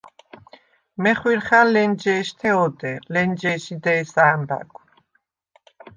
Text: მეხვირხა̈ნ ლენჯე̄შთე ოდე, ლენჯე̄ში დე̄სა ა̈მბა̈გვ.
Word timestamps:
მეხვირხა̈ნ 1.03 1.67
ლენჯე̄შთე 1.73 2.49
ოდე, 2.63 2.93
ლენჯე̄ში 3.13 3.75
დე̄სა 3.83 4.23
ა̈მბა̈გვ. 4.33 4.75